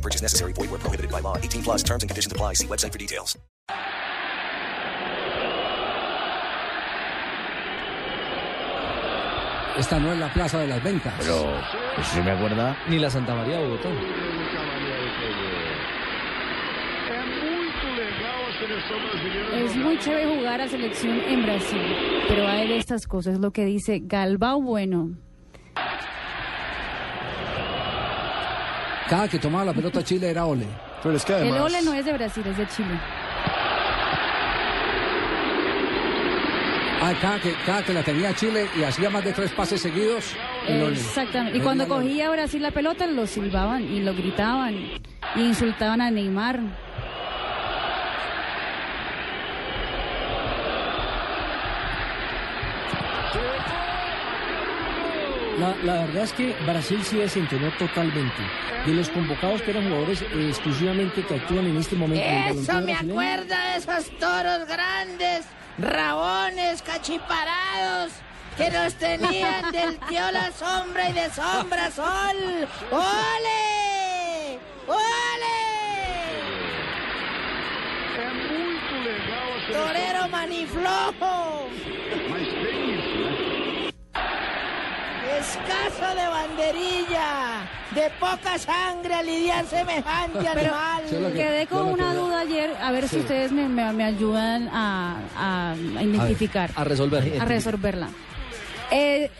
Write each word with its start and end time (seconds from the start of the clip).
No 0.00 0.02
purchase 0.02 0.22
necessary. 0.22 0.54
Void 0.54 0.70
where 0.70 0.80
prohibited 0.80 1.10
by 1.12 1.20
law. 1.20 1.36
18 1.36 1.62
plus 1.62 1.82
terms 1.82 2.02
and 2.02 2.08
conditions 2.10 2.32
apply. 2.32 2.54
See 2.54 2.66
website 2.66 2.92
for 2.92 2.98
details. 2.98 3.38
Esta 9.78 9.98
no 9.98 10.12
es 10.12 10.18
la 10.18 10.32
plaza 10.32 10.58
de 10.58 10.68
las 10.68 10.82
ventas. 10.82 11.12
Pero, 11.18 11.60
pues, 11.94 12.06
si 12.08 12.20
me 12.20 12.30
acuerda, 12.30 12.76
Ni 12.88 12.98
la 12.98 13.10
Santa 13.10 13.34
María 13.34 13.58
de 13.58 13.66
Bogotá. 13.66 13.88
Es 19.54 19.76
muy 19.76 19.98
chévere 19.98 20.36
jugar 20.36 20.60
a 20.60 20.68
selección 20.68 21.20
en 21.28 21.42
Brasil, 21.42 21.80
pero 22.28 22.46
hay 22.48 22.68
de 22.68 22.78
estas 22.78 23.06
cosas, 23.06 23.38
lo 23.38 23.52
que 23.52 23.64
dice 23.64 24.00
Galbao 24.02 24.60
Bueno. 24.60 25.10
Cada 29.10 29.26
que 29.26 29.40
tomaba 29.40 29.64
la 29.64 29.74
pelota 29.74 30.04
Chile 30.04 30.30
era 30.30 30.46
ole. 30.46 30.68
Pero 31.02 31.16
es 31.16 31.24
que 31.24 31.32
El 31.36 31.58
ole 31.58 31.82
no 31.82 31.92
es 31.92 32.04
de 32.04 32.12
Brasil, 32.12 32.44
es 32.46 32.56
de 32.56 32.68
Chile. 32.68 33.00
Ah, 37.02 37.12
cada 37.20 37.40
que, 37.40 37.52
cada 37.66 37.82
que 37.82 37.92
la 37.92 38.04
tenía 38.04 38.32
Chile 38.36 38.68
y 38.78 38.84
hacía 38.84 39.10
más 39.10 39.24
de 39.24 39.32
tres 39.32 39.50
pases 39.50 39.80
seguidos. 39.80 40.32
Exactamente. 40.68 41.58
Y 41.58 41.60
cuando 41.60 41.88
cogía 41.88 42.30
Brasil 42.30 42.62
la 42.62 42.70
pelota, 42.70 43.08
lo 43.08 43.26
silbaban 43.26 43.82
y 43.82 43.98
lo 43.98 44.14
gritaban 44.14 44.76
y 45.34 45.40
insultaban 45.40 46.00
a 46.00 46.12
Neymar. 46.12 46.60
La, 55.60 55.76
la 55.84 56.06
verdad 56.06 56.24
es 56.24 56.32
que 56.32 56.54
Brasil 56.66 57.00
sí 57.04 57.18
desentonó 57.18 57.70
totalmente. 57.78 58.42
De 58.86 58.94
los 58.94 59.10
convocados 59.10 59.60
que 59.62 59.72
eran 59.72 59.84
jugadores 59.84 60.22
eh, 60.22 60.48
exclusivamente 60.48 61.22
que 61.22 61.34
actúan 61.34 61.66
en 61.66 61.76
este 61.76 61.96
momento. 61.96 62.24
Eso 62.24 62.72
me 62.74 62.82
brasileño. 62.92 63.12
acuerda 63.12 63.72
de 63.72 63.78
esos 63.78 64.18
toros 64.18 64.66
grandes, 64.66 65.44
rabones, 65.78 66.80
cachiparados, 66.82 68.12
que 68.56 68.70
nos 68.70 68.94
tenían 68.94 69.70
del 69.70 69.98
tío 70.08 70.30
la 70.32 70.50
sombra 70.52 71.10
y 71.10 71.12
de 71.12 71.28
sombra 71.30 71.90
sol. 71.90 72.66
¡Ole! 72.90 74.58
¡Ole! 74.88 75.60
Torero 79.72 80.28
maniflojo. 80.28 81.68
Escaso 85.50 86.14
de 86.14 86.26
banderilla, 86.28 87.68
de 87.94 88.10
poca 88.20 88.56
sangre 88.58 89.14
a 89.14 89.22
lidiar 89.22 89.64
semejante 89.66 90.46
animal. 90.46 91.02
que- 91.08 91.32
Quedé 91.32 91.66
con 91.66 91.86
una 91.88 92.10
que- 92.10 92.16
duda 92.18 92.40
ayer, 92.40 92.70
a 92.80 92.92
ver 92.92 93.08
si 93.08 93.18
ustedes 93.18 93.50
me, 93.50 93.68
me- 93.68 93.92
me 93.92 94.04
ayudan 94.04 94.68
a, 94.72 95.16
a- 95.36 95.72
a 95.72 96.02
identificar. 96.02 96.70
A 96.76 96.84
resolver. 96.84 97.40
a 97.40 97.44
resolverla. 97.44 98.08
Eh, 98.92 99.30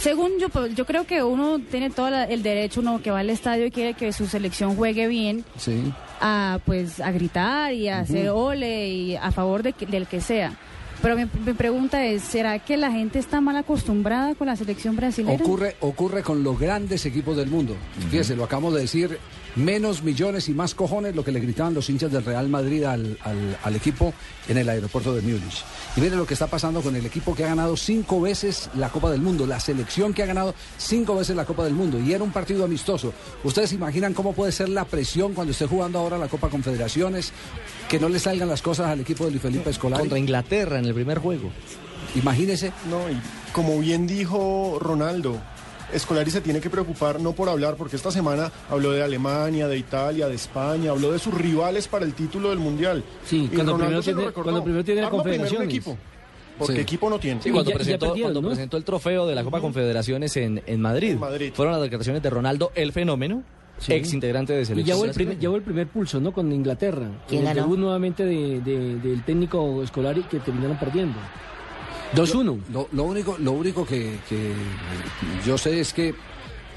según 0.00 0.32
yo, 0.40 0.48
pues, 0.48 0.74
yo 0.74 0.84
creo 0.84 1.06
que 1.06 1.22
uno 1.22 1.60
tiene 1.60 1.90
todo 1.90 2.10
la- 2.10 2.24
el 2.24 2.42
derecho, 2.42 2.80
uno 2.80 3.00
que 3.00 3.10
va 3.12 3.20
al 3.20 3.30
estadio 3.30 3.66
y 3.66 3.70
quiere 3.70 3.94
que 3.94 4.12
su 4.12 4.26
selección 4.26 4.74
juegue 4.76 5.06
bien, 5.06 5.44
Sí. 5.58 5.92
a 6.20 6.58
pues 6.66 7.00
a 7.00 7.12
gritar 7.12 7.72
y 7.72 7.88
a 7.88 8.00
hacer 8.00 8.30
ole 8.30 8.88
y 8.88 9.16
a 9.16 9.30
favor 9.30 9.62
de 9.62 9.74
del 9.86 10.06
que 10.08 10.20
sea. 10.20 10.54
Pero 11.02 11.16
mi, 11.16 11.24
mi 11.44 11.52
pregunta 11.52 12.04
es, 12.06 12.22
¿será 12.22 12.58
que 12.60 12.76
la 12.76 12.92
gente 12.92 13.18
está 13.18 13.40
mal 13.40 13.56
acostumbrada 13.56 14.34
con 14.36 14.46
la 14.46 14.54
selección 14.56 14.94
brasileña? 14.96 15.34
Ocurre, 15.42 15.76
ocurre 15.80 16.22
con 16.22 16.42
los 16.44 16.58
grandes 16.58 17.04
equipos 17.06 17.36
del 17.36 17.50
mundo. 17.50 17.74
Fíjese, 18.10 18.36
lo 18.36 18.44
acabamos 18.44 18.74
de 18.74 18.82
decir, 18.82 19.18
menos 19.56 20.02
millones 20.02 20.48
y 20.48 20.54
más 20.54 20.74
cojones 20.74 21.14
lo 21.16 21.24
que 21.24 21.32
le 21.32 21.40
gritaban 21.40 21.74
los 21.74 21.90
hinchas 21.90 22.10
del 22.12 22.24
Real 22.24 22.48
Madrid 22.48 22.84
al, 22.84 23.18
al- 23.22 23.58
al 23.64 23.76
equipo 23.76 24.14
en 24.48 24.56
el 24.58 24.68
aeropuerto 24.68 25.12
de 25.14 25.20
Múnich. 25.22 25.64
Y 25.96 26.00
mire 26.00 26.16
lo 26.16 26.24
que 26.26 26.34
está 26.34 26.46
pasando 26.46 26.80
con 26.80 26.94
el 26.96 27.04
equipo 27.04 27.34
que 27.34 27.44
ha 27.44 27.48
ganado 27.48 27.76
cinco 27.76 28.20
veces 28.20 28.70
la 28.76 28.88
Copa 28.88 29.10
del 29.10 29.20
Mundo, 29.20 29.44
la 29.46 29.60
selección 29.60 30.14
que 30.14 30.22
ha 30.22 30.26
ganado 30.26 30.54
cinco 30.78 31.16
veces 31.16 31.34
la 31.36 31.44
Copa 31.44 31.64
del 31.64 31.74
Mundo. 31.74 31.98
Y 32.00 32.12
era 32.12 32.22
un 32.24 32.30
partido 32.32 32.64
amistoso. 32.64 33.12
¿Ustedes 33.44 33.70
se 33.70 33.74
imaginan 33.76 34.14
cómo 34.14 34.32
puede 34.32 34.52
ser 34.52 34.68
la 34.68 34.84
presión 34.84 35.34
cuando 35.34 35.50
esté 35.50 35.66
jugando 35.66 35.98
ahora 35.98 36.16
la 36.16 36.28
Copa 36.28 36.48
Confederaciones? 36.48 37.32
Que 37.90 37.98
no 38.00 38.08
le 38.08 38.18
salgan 38.20 38.48
las 38.48 38.62
cosas 38.62 38.86
al 38.86 39.00
equipo 39.00 39.24
de 39.24 39.32
Luis 39.32 39.42
Felipe 39.42 39.68
Escolar. 39.70 40.00
Contra 40.00 40.18
Inglaterra 40.18 40.78
en 40.78 40.86
el 40.86 40.91
primer 40.94 41.18
juego. 41.18 41.50
Imagínese. 42.14 42.72
No, 42.90 43.08
y 43.10 43.16
como 43.52 43.78
bien 43.78 44.06
dijo 44.06 44.78
Ronaldo, 44.80 45.38
Escolari 45.92 46.30
se 46.30 46.40
tiene 46.40 46.60
que 46.60 46.70
preocupar 46.70 47.20
no 47.20 47.32
por 47.32 47.48
hablar, 47.48 47.76
porque 47.76 47.96
esta 47.96 48.10
semana 48.10 48.50
habló 48.70 48.92
de 48.92 49.02
Alemania, 49.02 49.68
de 49.68 49.76
Italia, 49.78 50.26
de 50.28 50.34
España, 50.34 50.90
habló 50.90 51.12
de 51.12 51.18
sus 51.18 51.34
rivales 51.34 51.86
para 51.88 52.04
el 52.04 52.14
título 52.14 52.50
del 52.50 52.58
Mundial. 52.58 53.04
Sí, 53.26 53.44
Y 53.50 53.54
cuando 53.54 53.76
primero 53.76 54.00
tiene- 54.02 54.24
recordó. 54.24 54.44
cuando 54.44 54.64
primero 54.64 54.84
tiene 54.84 55.00
Arma 55.02 55.10
primero 55.22 55.42
confederaciones. 55.42 55.68
equipo, 55.68 55.98
porque 56.58 56.74
Sí. 56.76 56.80
equipo 56.80 57.10
no 57.10 57.18
tiene. 57.18 57.42
Sí, 57.42 57.50
cuando, 57.50 57.70
ya- 57.70 57.74
ya 57.74 57.78
presentó, 57.78 58.06
perdieron, 58.06 58.32
cuando 58.32 58.42
¿no? 58.42 58.48
presentó 58.54 58.76
el 58.78 58.84
trofeo 58.84 59.26
de 59.26 59.34
la 59.34 59.44
Copa 59.44 59.60
Confederaciones 59.60 60.36
en, 60.38 60.62
en 60.66 60.80
Madrid. 60.80 61.10
En 61.12 61.20
Madrid. 61.20 61.52
Fueron 61.54 61.72
las 61.74 61.82
declaraciones 61.82 62.22
de 62.22 62.30
Ronaldo, 62.30 62.72
el 62.74 62.92
fenómeno, 62.92 63.42
Sí. 63.82 63.92
ex 63.94 64.12
integrante 64.14 64.52
de 64.52 64.62
Y 64.62 64.64
selección. 64.66 64.96
llevó 64.96 65.04
el, 65.06 65.10
primer, 65.12 65.26
brasileña. 65.26 65.40
llevó 65.40 65.56
el 65.56 65.62
primer 65.62 65.86
pulso, 65.88 66.20
¿no? 66.20 66.32
Con 66.32 66.52
Inglaterra. 66.52 67.08
¿Quién 67.28 67.40
el 67.42 67.48
ganó? 67.48 67.62
debut 67.62 67.78
nuevamente 67.78 68.24
de, 68.24 68.60
de- 68.60 68.96
del 68.96 69.22
técnico 69.24 69.82
escolar 69.82 70.16
y 70.18 70.22
que 70.22 70.38
terminaron 70.40 70.78
perdiendo. 70.78 71.18
2-1. 72.14 72.60
Lo, 72.72 72.88
lo 72.92 73.04
único, 73.04 73.36
lo 73.38 73.52
único 73.52 73.84
que, 73.86 74.18
que 74.28 74.52
yo 75.46 75.56
sé 75.58 75.80
es 75.80 75.92
que 75.92 76.14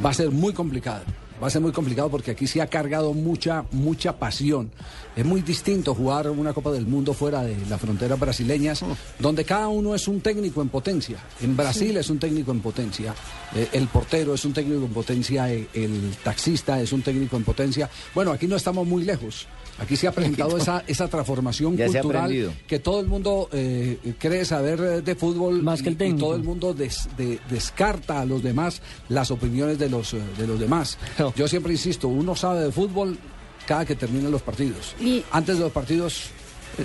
va 0.04 0.10
a 0.12 0.14
ser 0.14 0.32
muy 0.32 0.54
complicado. 0.54 1.04
Va 1.42 1.48
a 1.48 1.50
ser 1.50 1.62
muy 1.62 1.72
complicado 1.74 2.10
porque 2.10 2.32
aquí 2.32 2.48
se 2.48 2.62
ha 2.62 2.68
cargado 2.68 3.14
mucha, 3.14 3.66
mucha 3.72 4.18
pasión. 4.18 4.72
Es 5.16 5.26
muy 5.26 5.42
distinto 5.42 5.94
jugar 5.94 6.30
una 6.30 6.54
Copa 6.54 6.72
del 6.72 6.86
Mundo 6.88 7.14
fuera 7.14 7.44
de 7.44 7.58
las 7.70 7.80
fronteras 7.82 8.18
brasileñas, 8.20 8.84
donde 9.20 9.44
cada 9.44 9.68
uno 9.68 9.94
es 9.96 10.08
un 10.08 10.22
técnico 10.22 10.62
en 10.62 10.70
potencia. 10.70 11.18
En 11.42 11.56
Brasil 11.58 11.96
es 11.98 12.10
un 12.10 12.20
técnico 12.20 12.52
en 12.52 12.62
potencia, 12.62 13.14
eh, 13.54 13.68
el 13.74 13.88
portero 13.88 14.34
es 14.34 14.46
un 14.46 14.54
técnico 14.54 14.86
en 14.86 14.92
potencia, 14.94 15.52
eh, 15.52 15.68
el 15.74 16.14
taxista 16.24 16.82
es 16.82 16.92
un 16.94 17.02
técnico 17.02 17.36
en 17.38 17.44
potencia. 17.44 17.90
Bueno, 18.14 18.32
aquí 18.32 18.48
no 18.48 18.56
estamos 18.56 18.88
muy 18.88 19.04
lejos. 19.04 19.48
Aquí 19.78 19.98
se 19.98 20.08
ha 20.08 20.14
presentado 20.14 20.56
esa, 20.58 20.86
esa 20.88 21.10
transformación 21.10 21.76
Ya 21.76 21.88
cultural 21.88 22.32
que 22.66 22.80
todo 22.80 23.02
el 23.02 23.08
mundo 23.08 23.50
eh, 23.52 23.98
cree 24.18 24.46
saber 24.46 24.80
eh, 24.80 25.02
de 25.02 25.16
fútbol 25.16 25.62
Más 25.64 25.82
que 25.82 25.90
el 25.90 26.02
y- 26.02 26.06
y, 26.06 26.14
todo 26.14 26.34
el 26.36 26.44
mundo 26.44 26.74
des- 26.74 27.10
de- 27.18 27.40
descarta 27.50 28.22
a 28.22 28.26
los 28.26 28.42
demás 28.42 28.82
las 29.10 29.32
opiniones 29.32 29.78
de 29.78 29.90
los, 29.90 30.14
de 30.14 30.48
los 30.48 30.58
demás. 30.60 30.98
Yo 31.36 31.48
siempre 31.48 31.72
insisto, 31.74 32.08
uno 32.08 32.36
sabe 32.36 32.62
de 32.66 32.72
fútbol 32.72 33.18
cada 33.66 33.86
que 33.86 33.96
terminan 33.96 34.32
los 34.32 34.42
partidos. 34.42 34.96
Y- 35.00 35.24
Antes 35.32 35.58
de 35.58 35.64
los 35.64 35.72
partidos 35.72 36.26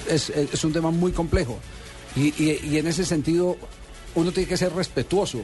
es, 0.08 0.30
es- 0.30 0.52
es 0.54 0.64
un 0.64 0.72
tema 0.72 0.90
muy 0.90 1.12
complejo 1.12 1.58
y, 2.16 2.28
y- 2.42 2.60
y 2.70 2.78
en 2.78 2.86
ese 2.86 3.04
sentido 3.04 3.56
uno 4.14 4.32
tiene 4.32 4.48
que 4.48 4.56
ser 4.56 4.72
respetuoso. 4.72 5.42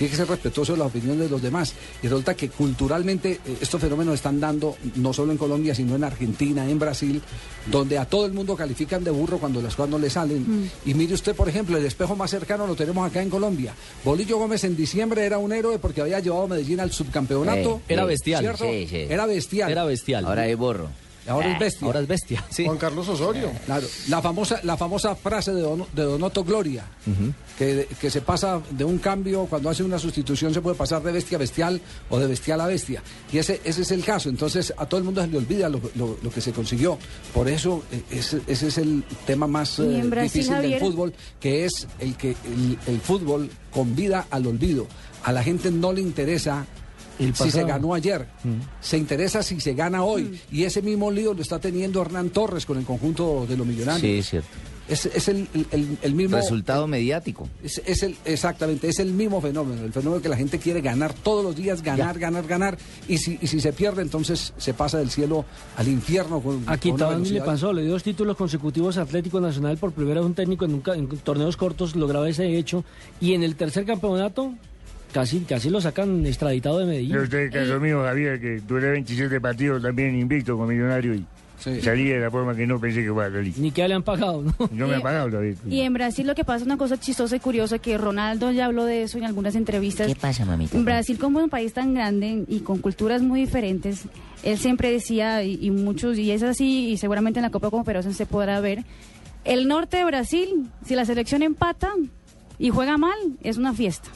Tiene 0.00 0.12
que 0.12 0.16
ser 0.16 0.28
respetuoso 0.28 0.72
de 0.72 0.78
las 0.78 0.86
opiniones 0.88 1.18
de 1.18 1.28
los 1.28 1.42
demás. 1.42 1.74
Y 2.02 2.08
resulta 2.08 2.34
que 2.34 2.48
culturalmente 2.48 3.32
eh, 3.32 3.58
estos 3.60 3.78
fenómenos 3.78 4.14
están 4.14 4.40
dando 4.40 4.74
no 4.94 5.12
solo 5.12 5.30
en 5.30 5.36
Colombia, 5.36 5.74
sino 5.74 5.94
en 5.94 6.04
Argentina, 6.04 6.66
en 6.66 6.78
Brasil, 6.78 7.20
donde 7.66 7.98
a 7.98 8.06
todo 8.06 8.24
el 8.24 8.32
mundo 8.32 8.56
califican 8.56 9.04
de 9.04 9.10
burro 9.10 9.36
cuando 9.36 9.60
las 9.60 9.76
cosas 9.76 9.90
no 9.90 9.98
le 9.98 10.08
salen. 10.08 10.70
Y 10.86 10.94
mire 10.94 11.12
usted, 11.12 11.36
por 11.36 11.50
ejemplo, 11.50 11.76
el 11.76 11.84
espejo 11.84 12.16
más 12.16 12.30
cercano 12.30 12.66
lo 12.66 12.74
tenemos 12.74 13.06
acá 13.06 13.20
en 13.20 13.28
Colombia. 13.28 13.74
Bolillo 14.02 14.38
Gómez 14.38 14.64
en 14.64 14.74
diciembre 14.74 15.26
era 15.26 15.36
un 15.36 15.52
héroe 15.52 15.78
porque 15.78 16.00
había 16.00 16.18
llevado 16.20 16.44
a 16.44 16.48
Medellín 16.48 16.80
al 16.80 16.92
subcampeonato. 16.92 17.82
Sí, 17.86 17.92
Era 17.92 18.04
sí. 18.04 18.08
bestial. 18.08 18.40
¿cierto? 18.40 18.64
Sí, 18.64 18.86
sí. 18.88 18.96
Era 19.06 19.26
bestial. 19.26 19.70
Era 19.70 19.84
bestial. 19.84 20.24
Ahora 20.24 20.42
hay 20.44 20.54
borro. 20.54 20.88
Ahora 21.28 21.52
es 21.52 21.58
bestia. 21.58 21.86
Ahora 21.86 22.00
es 22.00 22.08
bestia. 22.08 22.44
Sí. 22.50 22.64
Juan 22.64 22.78
Carlos 22.78 23.08
Osorio. 23.08 23.50
Claro, 23.66 23.86
la 24.08 24.22
famosa, 24.22 24.60
la 24.62 24.76
famosa 24.76 25.14
frase 25.14 25.52
de, 25.52 25.60
Don- 25.62 25.86
de 25.92 26.02
Donoto 26.02 26.42
Gloria, 26.44 26.84
que, 27.58 27.86
que 28.00 28.10
se 28.10 28.20
pasa 28.22 28.60
de 28.70 28.84
un 28.84 28.98
cambio, 28.98 29.44
cuando 29.46 29.68
hace 29.70 29.82
una 29.82 29.98
sustitución 29.98 30.52
se 30.54 30.60
puede 30.60 30.76
pasar 30.76 31.02
de 31.02 31.12
bestia 31.12 31.36
a 31.36 31.40
bestial 31.40 31.80
o 32.08 32.18
de 32.18 32.26
bestial 32.26 32.60
a 32.60 32.66
bestia. 32.66 33.02
Y 33.32 33.38
ese, 33.38 33.60
ese 33.64 33.82
es 33.82 33.90
el 33.90 34.04
caso, 34.04 34.28
entonces 34.28 34.72
a 34.76 34.86
todo 34.86 34.98
el 34.98 35.04
mundo 35.04 35.20
se 35.20 35.28
le 35.28 35.38
olvida 35.38 35.68
lo, 35.68 35.80
lo- 35.94 36.18
lo 36.22 36.30
que 36.30 36.40
se 36.40 36.52
consiguió. 36.52 36.98
Por 37.34 37.48
eso 37.48 37.82
eh, 37.92 38.02
ese, 38.10 38.40
ese 38.46 38.68
es 38.68 38.78
el 38.78 39.04
tema 39.26 39.46
más 39.46 39.78
eh, 39.78 40.02
Brasil, 40.04 40.42
difícil 40.42 40.62
del 40.62 40.80
fútbol, 40.80 41.12
que 41.38 41.64
es 41.66 41.86
el 41.98 42.16
que 42.16 42.30
el, 42.30 42.78
el 42.86 43.00
fútbol 43.00 43.50
convida 43.70 44.26
al 44.30 44.46
olvido. 44.46 44.86
A 45.22 45.32
la 45.32 45.42
gente 45.42 45.70
no 45.70 45.92
le 45.92 46.00
interesa 46.00 46.66
si 47.34 47.50
se 47.50 47.64
ganó 47.64 47.94
ayer. 47.94 48.26
Mm. 48.44 48.50
Se 48.80 48.96
interesa 48.98 49.42
si 49.42 49.60
se 49.60 49.74
gana 49.74 50.02
hoy. 50.02 50.40
Y 50.50 50.64
ese 50.64 50.82
mismo 50.82 51.10
lío 51.10 51.34
lo 51.34 51.42
está 51.42 51.58
teniendo 51.58 52.00
Hernán 52.02 52.30
Torres 52.30 52.66
con 52.66 52.78
el 52.78 52.84
conjunto 52.84 53.46
de 53.48 53.56
los 53.56 53.66
millonarios. 53.66 54.00
Sí, 54.00 54.18
es 54.18 54.28
cierto. 54.30 54.48
Es, 54.88 55.06
es 55.06 55.28
el, 55.28 55.46
el- 55.70 55.98
el 56.02 56.14
mismo... 56.16 56.36
Resultado 56.36 56.88
mediático. 56.88 57.48
Es, 57.62 57.80
es 57.86 58.02
el, 58.02 58.16
exactamente, 58.24 58.88
es 58.88 58.98
el 58.98 59.12
mismo 59.12 59.40
fenómeno, 59.40 59.84
el 59.84 59.92
fenómeno 59.92 60.20
que 60.20 60.28
la 60.28 60.36
gente 60.36 60.58
quiere 60.58 60.80
ganar 60.80 61.14
todos 61.14 61.44
los 61.44 61.54
días, 61.54 61.80
ganar, 61.80 62.18
ganar, 62.18 62.44
ganar, 62.48 62.76
y 63.06 63.18
si, 63.18 63.38
y 63.40 63.46
si 63.46 63.60
se 63.60 63.72
pierde, 63.72 64.02
entonces 64.02 64.52
se 64.56 64.74
pasa 64.74 64.98
del 64.98 65.10
cielo 65.10 65.44
al 65.76 65.86
infierno 65.86 66.40
con, 66.40 66.64
Aquí 66.66 66.92
también 66.92 67.32
le 67.34 67.40
pasó, 67.40 67.72
le 67.72 67.82
dio 67.82 67.92
dos 67.92 68.02
títulos 68.02 68.36
consecutivos 68.36 68.98
a 68.98 69.02
Atlético 69.02 69.38
Nacional 69.40 69.78
por 69.78 69.92
primera 69.92 70.18
vez 70.22 70.26
un 70.26 70.34
técnico 70.34 70.64
en, 70.64 70.74
un 70.74 70.82
en 70.92 71.06
torneos 71.18 71.56
cortos 71.56 71.94
lograba 71.94 72.28
ese 72.28 72.56
hecho 72.58 72.82
y 73.20 73.34
en 73.34 73.44
el 73.44 73.54
tercer 73.54 73.86
campeonato 73.86 74.54
casi 75.12 75.40
casi 75.40 75.70
lo 75.70 75.80
sacan 75.80 76.24
extraditado 76.26 76.78
de 76.78 76.86
Medellín. 76.86 77.16
Estoy 77.16 77.42
en 77.44 77.50
caso 77.50 77.80
mío, 77.80 78.02
Javier, 78.02 78.40
que 78.40 78.60
duré 78.60 78.90
27 78.92 79.40
partidos 79.40 79.82
también 79.82 80.18
invicto 80.18 80.56
con 80.56 80.68
Millonario 80.68 81.14
y 81.14 81.24
Sí. 81.58 81.78
salí 81.82 82.04
de 82.04 82.18
la 82.18 82.30
forma 82.30 82.54
que 82.54 82.66
no 82.66 82.80
pensé 82.80 83.02
que 83.04 83.12
fuera 83.12 83.28
a 83.28 83.32
salir. 83.32 83.52
Ni 83.58 83.70
que 83.70 83.86
le 83.86 83.92
han 83.92 84.02
pagado, 84.02 84.40
¿no? 84.42 84.54
No 84.72 84.88
me 84.88 84.94
han 84.94 85.02
pagado 85.02 85.28
todavía. 85.28 85.54
Y 85.68 85.80
en 85.82 85.92
Brasil 85.92 86.26
lo 86.26 86.34
que 86.34 86.42
pasa 86.42 86.56
es 86.60 86.62
una 86.62 86.78
cosa 86.78 86.98
chistosa 86.98 87.36
y 87.36 87.40
curiosa 87.40 87.78
que 87.78 87.98
Ronaldo 87.98 88.50
ya 88.50 88.64
habló 88.64 88.86
de 88.86 89.02
eso 89.02 89.18
en 89.18 89.24
algunas 89.24 89.54
entrevistas. 89.54 90.06
¿Qué 90.06 90.14
pasa, 90.14 90.46
mamita? 90.46 90.74
En 90.78 90.86
Brasil, 90.86 91.18
como 91.18 91.38
es 91.40 91.44
un 91.44 91.50
país 91.50 91.74
tan 91.74 91.92
grande 91.92 92.44
y 92.48 92.60
con 92.60 92.78
culturas 92.78 93.20
muy 93.20 93.40
diferentes, 93.40 94.04
él 94.42 94.56
siempre 94.56 94.90
decía, 94.90 95.42
y, 95.44 95.58
y 95.60 95.70
muchos, 95.70 96.16
y 96.16 96.30
es 96.30 96.42
así, 96.42 96.92
y 96.92 96.96
seguramente 96.96 97.40
en 97.40 97.42
la 97.42 97.50
Copa 97.50 97.68
Confederación 97.68 98.14
se 98.14 98.24
podrá 98.24 98.58
ver, 98.60 98.84
el 99.44 99.68
norte 99.68 99.98
de 99.98 100.04
Brasil, 100.06 100.66
si 100.86 100.94
la 100.94 101.04
selección 101.04 101.42
empata 101.42 101.92
y 102.58 102.70
juega 102.70 102.96
mal, 102.96 103.18
es 103.42 103.58
una 103.58 103.74
fiesta. 103.74 104.08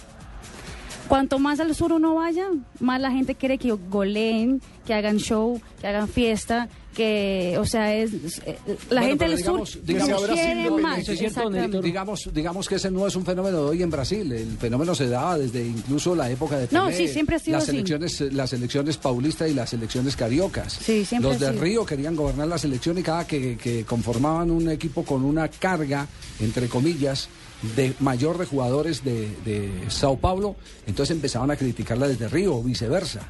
Cuanto 1.08 1.38
más 1.38 1.60
al 1.60 1.74
sur 1.74 1.92
uno 1.92 2.14
vaya, 2.14 2.48
más 2.80 3.00
la 3.00 3.10
gente 3.10 3.34
quiere 3.34 3.58
que 3.58 3.72
goleen, 3.72 4.60
que 4.86 4.94
hagan 4.94 5.18
show, 5.18 5.60
que 5.80 5.86
hagan 5.86 6.08
fiesta, 6.08 6.68
que, 6.94 7.56
o 7.58 7.66
sea, 7.66 7.94
es, 7.94 8.12
es- 8.14 8.38
eh, 8.46 8.56
la 8.88 9.00
Bueno, 9.02 9.06
gente 9.08 9.24
del 9.28 9.36
digamos- 9.36 9.70
sur 9.70 9.82
digamos- 9.84 10.26
quiere 10.26 10.70
más. 10.70 11.04
Cierto. 11.04 11.82
Digamos, 11.82 12.30
digamos 12.32 12.68
que 12.68 12.76
ese 12.76 12.90
no 12.90 13.06
es 13.06 13.16
un 13.16 13.24
fenómeno 13.24 13.58
de 13.58 13.64
hoy 13.70 13.82
en 13.82 13.90
Brasil. 13.90 14.32
El 14.32 14.56
fenómeno 14.58 14.94
se 14.94 15.08
daba 15.08 15.36
desde 15.36 15.66
incluso 15.66 16.14
la 16.14 16.30
época 16.30 16.56
de 16.56 16.68
No, 16.70 16.86
Pelé, 16.86 16.96
sí, 16.96 17.08
siempre 17.08 17.36
ha 17.36 17.38
sido 17.38 17.56
las 17.58 17.64
así. 17.68 17.76
elecciones, 17.76 18.20
las 18.32 18.52
elecciones 18.52 18.96
paulistas 18.96 19.50
y 19.50 19.54
las 19.54 19.72
elecciones 19.74 20.16
cariocas. 20.16 20.72
Sí, 20.74 21.04
siempre 21.04 21.30
Los 21.32 21.40
de. 21.40 21.52
Río 21.52 21.84
querían 21.84 22.14
gobernar 22.16 22.48
la 22.48 22.58
selección 22.58 22.96
y 22.98 23.02
cada 23.02 23.26
que, 23.26 23.56
que 23.56 23.84
conformaban 23.84 24.50
un 24.50 24.70
equipo 24.70 25.04
con 25.04 25.24
una 25.24 25.48
carga, 25.48 26.06
entre 26.40 26.68
comillas, 26.68 27.28
de 27.76 27.94
mayor 28.00 28.38
de 28.38 28.46
jugadores 28.46 29.04
de, 29.04 29.28
de 29.44 29.70
Sao 29.88 30.18
Paulo, 30.18 30.56
entonces 30.86 31.14
empezaban 31.14 31.50
a 31.50 31.56
criticarla 31.56 32.08
desde 32.08 32.28
Río 32.28 32.56
o 32.56 32.62
viceversa. 32.62 33.20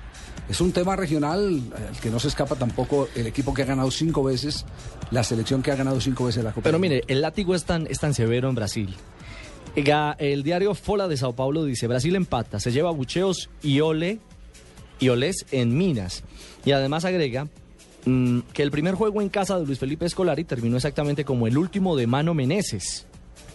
Es 0.49 0.61
un 0.61 0.73
tema 0.73 0.95
regional 0.95 1.63
al 1.75 2.01
que 2.01 2.11
no 2.11 2.19
se 2.19 2.29
escapa 2.29 2.57
tampoco 2.57 3.09
el 3.15 3.27
equipo 3.27 3.55
que 3.55 3.63
ha 3.63 3.65
ganado 3.65 3.91
cinco 3.91 4.23
veces, 4.23 4.67
la 5.11 5.25
selección 5.25 5.63
que 5.63 5.71
ha 5.71 5.77
ganado 5.77 6.01
cinco 6.01 6.27
veces 6.27 6.45
la 6.45 6.53
Copa. 6.53 6.65
Pero 6.65 6.79
mire, 6.79 7.03
el 7.07 7.23
látigo 7.23 7.55
es 7.55 7.65
tan, 7.65 7.87
es 7.87 7.99
tan 7.99 8.13
severo 8.13 8.49
en 8.49 8.55
Brasil. 8.55 8.95
El 9.75 10.43
diario 10.43 10.75
Fola 10.75 11.09
de 11.09 11.17
Sao 11.17 11.35
Paulo 11.35 11.65
dice, 11.65 11.87
Brasil 11.89 12.15
empata, 12.15 12.61
se 12.61 12.73
lleva 12.73 12.91
bucheos 12.91 13.51
y 13.63 13.81
ole 13.81 14.21
y 15.01 15.09
olés 15.09 15.47
en 15.51 15.77
Minas. 15.77 16.23
Y 16.65 16.73
además 16.73 17.05
agrega 17.05 17.49
mm, 18.05 18.41
que 18.53 18.63
el 18.63 18.71
primer 18.71 18.95
juego 18.95 19.21
en 19.21 19.31
casa 19.31 19.59
de 19.59 19.67
Luis 19.67 19.79
Felipe 19.79 20.07
Escolari 20.07 20.45
terminó 20.45 20.77
exactamente 20.77 21.25
como 21.25 21.47
el 21.47 21.59
último 21.59 21.97
de 21.97 22.07
Mano 22.07 22.35
Meneses, 22.35 23.07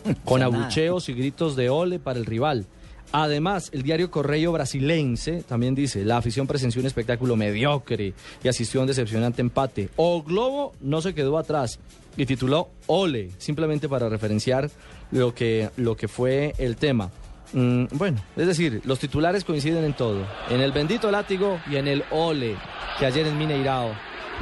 con 0.25 0.41
abucheos 0.41 1.09
y 1.09 1.13
gritos 1.13 1.55
de 1.55 1.69
ole 1.69 1.99
para 1.99 2.19
el 2.19 2.25
rival. 2.25 2.65
Además, 3.11 3.69
el 3.73 3.81
diario 3.81 4.11
Correio 4.11 4.51
Brasilense 4.51 5.41
también 5.41 5.73
dice, 5.73 6.05
la 6.05 6.17
afición 6.17 6.45
presenció 6.45 6.79
un 6.79 6.85
espectáculo 6.85 7.35
mediocre 7.35 8.13
y 8.43 8.47
asistió 8.47 8.79
a 8.79 8.83
un 8.83 8.87
decepcionante 8.87 9.41
empate. 9.41 9.89
O 9.95 10.21
Globo 10.21 10.73
no 10.79 11.01
se 11.01 11.15
quedó 11.15 11.37
atrás 11.39 11.79
y 12.17 12.25
tituló 12.25 12.69
Ole, 12.85 13.31
simplemente 13.39 13.89
para 13.89 14.09
referenciar 14.09 14.69
lo 15.11 15.33
que, 15.33 15.69
lo 15.77 15.97
que 15.97 16.07
fue 16.07 16.53
el 16.59 16.75
tema. 16.75 17.09
Mm, 17.53 17.85
bueno, 17.93 18.21
es 18.37 18.45
decir, 18.45 18.81
los 18.85 18.99
titulares 18.99 19.43
coinciden 19.43 19.83
en 19.83 19.93
todo, 19.93 20.23
en 20.49 20.61
el 20.61 20.71
bendito 20.71 21.09
látigo 21.09 21.59
y 21.69 21.77
en 21.77 21.87
el 21.87 22.03
Ole, 22.11 22.55
que 22.99 23.07
ayer 23.07 23.25
en 23.25 23.39
Mineirao 23.39 23.91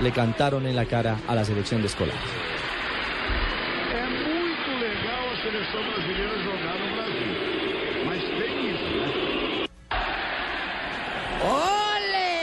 le 0.02 0.12
cantaron 0.12 0.68
en 0.68 0.76
la 0.76 0.86
cara 0.86 1.22
a 1.28 1.36
la 1.36 1.46
selección 1.46 1.82
de 1.82 1.88
Escolar. 1.88 2.47
Seleção 5.42 5.84
brasileira 5.84 6.38
jogar 6.44 6.76
no 6.80 6.96
Brasil. 6.96 7.34
Mas 8.06 8.24
tem 8.24 8.54
isso? 8.72 9.68
¡Ole! 11.44 12.38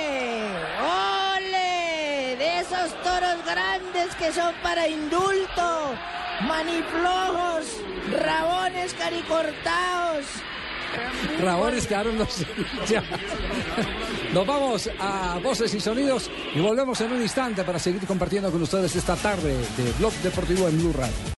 ¡Ole! 0.81 2.37
De 2.37 2.58
esos 2.61 2.93
toros 3.02 3.44
grandes 3.44 4.14
que 4.17 4.32
son 4.32 4.55
para 4.62 4.88
indulto, 4.88 5.94
maniflojos, 6.46 7.67
rabones 8.11 8.94
caricortados. 8.94 10.26
Rabones 11.40 11.87
quedaron 11.88 12.19
los 12.19 12.47
ya. 12.88 13.02
Nos 14.32 14.47
vamos 14.47 14.88
a 15.00 15.40
voces 15.43 15.75
y 15.75 15.81
sonidos 15.81 16.31
y 16.55 16.61
volvemos 16.61 17.00
en 17.00 17.12
un 17.12 17.23
instante 17.23 17.64
para 17.64 17.79
seguir 17.81 18.06
compartiendo 18.06 18.50
con 18.52 18.62
ustedes 18.62 18.94
esta 18.94 19.17
tarde 19.17 19.56
de 19.76 19.93
Blog 19.99 20.12
Deportivo 20.23 20.69
en 20.69 20.79
Blue 20.79 20.93
Radio. 20.93 21.25